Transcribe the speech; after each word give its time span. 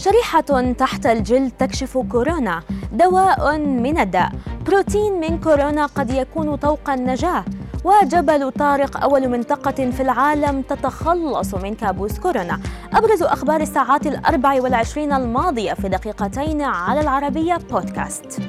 شريحة 0.00 0.72
تحت 0.78 1.06
الجلد 1.06 1.52
تكشف 1.58 1.98
كورونا 1.98 2.62
دواء 2.92 3.58
من 3.58 3.98
الداء. 3.98 4.32
بروتين 4.66 5.20
من 5.20 5.40
كورونا 5.40 5.86
قد 5.86 6.10
يكون 6.10 6.56
طوق 6.56 6.90
النجاة. 6.90 7.44
وجبل 7.84 8.52
طارق 8.52 9.02
أول 9.02 9.28
منطقة 9.28 9.90
في 9.90 10.02
العالم 10.02 10.62
تتخلص 10.62 11.54
من 11.54 11.74
كابوس 11.74 12.18
كورونا. 12.18 12.60
أبرز 12.92 13.22
أخبار 13.22 13.60
الساعات 13.60 14.06
الأربع 14.06 14.62
والعشرين 14.62 15.12
الماضية 15.12 15.72
في 15.72 15.88
دقيقتين 15.88 16.62
على 16.62 17.00
العربية 17.00 17.58
بودكاست. 17.70 18.40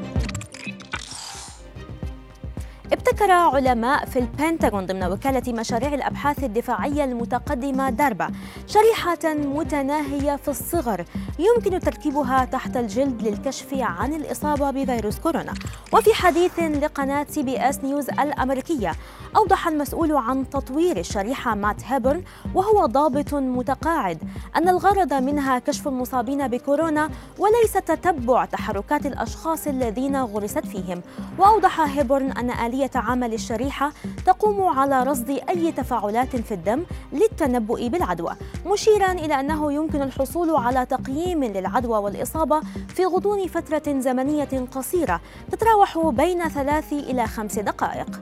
ابتكر 3.21 3.33
علماء 3.33 4.05
في 4.05 4.19
البنتاغون 4.19 4.85
ضمن 4.85 5.03
وكالة 5.03 5.53
مشاريع 5.53 5.93
الأبحاث 5.93 6.43
الدفاعية 6.43 7.03
المتقدمة 7.03 7.89
داربا 7.89 8.31
شريحة 8.67 9.33
متناهية 9.33 10.35
في 10.35 10.47
الصغر 10.47 11.05
يمكن 11.39 11.79
تركيبها 11.79 12.45
تحت 12.45 12.77
الجلد 12.77 13.21
للكشف 13.21 13.73
عن 13.73 14.13
الإصابة 14.13 14.71
بفيروس 14.71 15.19
كورونا. 15.19 15.53
وفي 15.93 16.13
حديث 16.13 16.59
لقناة 16.59 17.25
CBS 17.29 17.83
News 17.83 18.09
الأمريكية 18.09 18.91
أوضح 19.35 19.67
المسؤول 19.67 20.11
عن 20.11 20.49
تطوير 20.49 20.97
الشريحة 20.97 21.55
مات 21.55 21.83
هيبرن 21.85 22.23
وهو 22.55 22.85
ضابط 22.85 23.33
متقاعد 23.33 24.17
أن 24.55 24.69
الغرض 24.69 25.13
منها 25.13 25.59
كشف 25.59 25.87
المصابين 25.87 26.47
بكورونا 26.47 27.09
وليس 27.39 27.73
تتبع 27.73 28.45
تحركات 28.45 29.05
الأشخاص 29.05 29.67
الذين 29.67 30.21
غرست 30.21 30.65
فيهم. 30.65 31.01
وأوضح 31.37 31.79
هيبرن 31.81 32.31
أن 32.31 32.51
آلية 32.51 32.91
عمل 32.95 33.33
الشريحة 33.33 33.91
تقوم 34.25 34.63
على 34.63 35.03
رصد 35.03 35.29
أي 35.49 35.71
تفاعلات 35.71 36.35
في 36.35 36.53
الدم 36.53 36.83
للتنبؤ 37.13 37.87
بالعدوى 37.87 38.35
مشيرا 38.65 39.11
إلى 39.11 39.39
أنه 39.39 39.73
يمكن 39.73 40.01
الحصول 40.01 40.55
على 40.55 40.85
تقييم 40.85 41.43
للعدوى 41.43 41.97
والإصابة 41.97 42.61
في 42.87 43.05
غضون 43.05 43.47
فترة 43.47 43.99
زمنية 43.99 44.67
قصيرة 44.75 45.21
تتراوح 45.51 45.97
بين 45.97 46.49
ثلاث 46.49 46.93
إلى 46.93 47.27
خمس 47.27 47.59
دقائق. 47.59 48.19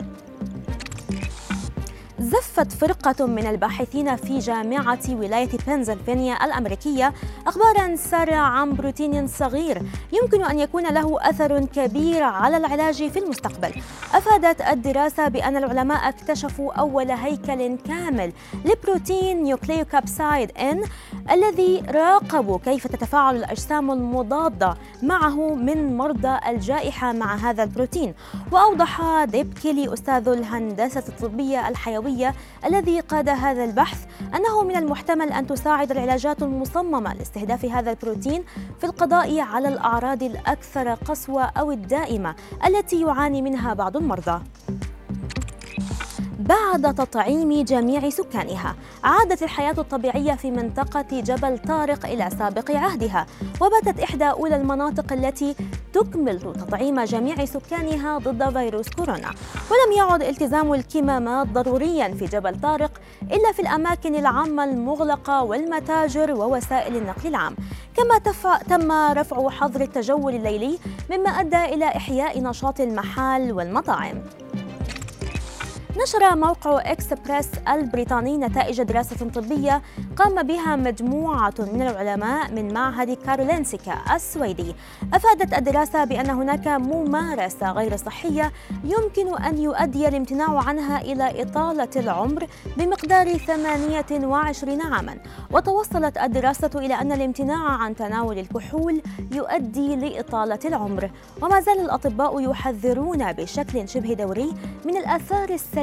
زفت 2.30 2.72
فرقة 2.72 3.26
من 3.26 3.46
الباحثين 3.46 4.16
في 4.16 4.38
جامعة 4.38 4.98
ولاية 5.08 5.48
بنسلفانيا 5.66 6.44
الأمريكية 6.44 7.12
أخبارا 7.46 7.96
سارة 7.96 8.34
عن 8.34 8.72
بروتين 8.74 9.26
صغير 9.26 9.82
يمكن 10.12 10.44
أن 10.44 10.58
يكون 10.58 10.86
له 10.86 11.30
أثر 11.30 11.64
كبير 11.64 12.22
على 12.22 12.56
العلاج 12.56 13.08
في 13.08 13.18
المستقبل. 13.18 13.72
أفادت 14.14 14.60
الدراسة 14.60 15.28
بأن 15.28 15.56
العلماء 15.56 16.08
اكتشفوا 16.08 16.72
أول 16.72 17.10
هيكل 17.10 17.76
كامل 17.76 18.32
لبروتين 18.64 19.42
nucleocapsid 19.42 20.50
N 20.58 20.82
الذي 21.30 21.82
راقبوا 21.88 22.58
كيف 22.64 22.86
تتفاعل 22.86 23.36
الأجسام 23.36 23.90
المضادة 23.90 24.76
معه 25.02 25.54
من 25.54 25.96
مرضى 25.96 26.38
الجائحة 26.48 27.12
مع 27.12 27.34
هذا 27.34 27.62
البروتين. 27.62 28.14
وأوضح 28.52 29.24
ديب 29.24 29.54
كيلي 29.54 29.92
أستاذ 29.92 30.28
الهندسة 30.28 31.04
الطبية 31.08 31.68
الحيوية 31.68 32.19
الذي 32.64 33.00
قاد 33.00 33.28
هذا 33.28 33.64
البحث 33.64 33.98
أنه 34.34 34.62
من 34.62 34.76
المحتمل 34.76 35.32
أن 35.32 35.46
تساعد 35.46 35.90
العلاجات 35.90 36.42
المصممة 36.42 37.14
لاستهداف 37.14 37.64
هذا 37.64 37.90
البروتين 37.90 38.44
في 38.78 38.86
القضاء 38.86 39.40
على 39.40 39.68
الأعراض 39.68 40.22
الأكثر 40.22 40.94
قسوة 40.94 41.42
أو 41.42 41.72
الدائمة 41.72 42.34
التي 42.66 43.00
يعاني 43.00 43.42
منها 43.42 43.74
بعض 43.74 43.96
المرضى. 43.96 44.42
بعد 46.50 46.94
تطعيم 46.94 47.62
جميع 47.64 48.10
سكانها. 48.10 48.74
عادت 49.04 49.42
الحياة 49.42 49.74
الطبيعية 49.78 50.34
في 50.34 50.50
منطقة 50.50 51.04
جبل 51.10 51.58
طارق 51.58 52.06
إلى 52.06 52.30
سابق 52.38 52.70
عهدها. 52.70 53.26
وباتت 53.60 54.00
إحدى 54.00 54.24
أولى 54.24 54.56
المناطق 54.56 55.12
التي 55.12 55.54
تكمل 55.92 56.40
تطعيم 56.40 57.00
جميع 57.00 57.44
سكانها 57.44 58.18
ضد 58.18 58.58
فيروس 58.58 58.88
كورونا. 58.88 59.30
ولم 59.70 59.92
يعد 59.96 60.22
التزام 60.22 60.74
الكمامات 60.74 61.46
ضروريا 61.46 62.14
في 62.14 62.24
جبل 62.24 62.60
طارق 62.60 63.00
إلا 63.22 63.52
في 63.52 63.62
الأماكن 63.62 64.14
العامة 64.14 64.64
المغلقة 64.64 65.42
والمتاجر 65.42 66.32
ووسائل 66.32 66.96
النقل 66.96 67.28
العام. 67.28 67.56
كما 67.96 68.18
تم 68.68 68.92
رفع 68.92 69.50
حظر 69.50 69.80
التجول 69.80 70.34
الليلي 70.34 70.78
مما 71.10 71.30
أدى 71.30 71.64
إلى 71.64 71.84
إحياء 71.84 72.42
نشاط 72.42 72.80
المحال 72.80 73.52
والمطاعم. 73.52 74.22
نشر 75.96 76.36
موقع 76.36 76.92
إكسبريس 76.92 77.48
البريطاني 77.68 78.38
نتائج 78.38 78.82
دراسة 78.82 79.30
طبية 79.30 79.82
قام 80.16 80.42
بها 80.42 80.76
مجموعة 80.76 81.54
من 81.58 81.82
العلماء 81.82 82.52
من 82.52 82.74
معهد 82.74 83.12
كارولينسكا 83.12 83.94
السويدي. 84.14 84.74
أفادت 85.14 85.54
الدراسة 85.54 86.04
بأن 86.04 86.30
هناك 86.30 86.68
ممارسة 86.68 87.72
غير 87.72 87.96
صحية 87.96 88.52
يمكن 88.84 89.42
أن 89.42 89.58
يؤدي 89.58 90.08
الامتناع 90.08 90.58
عنها 90.58 91.00
إلى 91.00 91.42
إطالة 91.42 91.88
العمر 91.96 92.46
بمقدار 92.76 93.38
28 93.38 94.80
عاما. 94.80 95.18
وتوصلت 95.52 96.18
الدراسة 96.18 96.70
إلى 96.74 96.94
أن 96.94 97.12
الامتناع 97.12 97.68
عن 97.68 97.96
تناول 97.96 98.38
الكحول 98.38 99.02
يؤدي 99.32 99.96
لإطالة 99.96 100.60
العمر. 100.64 101.10
وما 101.42 101.60
زال 101.60 101.80
الأطباء 101.80 102.50
يحذرون 102.50 103.32
بشكل 103.32 103.88
شبه 103.88 104.14
دوري 104.14 104.54
من 104.84 104.96
الآثار 104.96 105.48
السلبية 105.48 105.79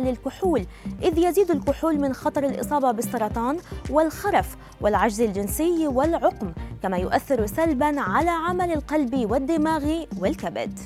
للكحول 0.00 0.66
إذ 1.02 1.18
يزيد 1.18 1.50
الكحول 1.50 2.00
من 2.00 2.12
خطر 2.12 2.44
الإصابة 2.44 2.92
بالسرطان 2.92 3.58
والخرف 3.90 4.56
والعجز 4.80 5.20
الجنسي 5.20 5.88
والعقم 5.88 6.52
كما 6.82 6.96
يؤثر 6.96 7.46
سلبا 7.46 8.00
على 8.00 8.30
عمل 8.30 8.72
القلب 8.72 9.30
والدماغ 9.30 10.04
والكبد. 10.18 10.78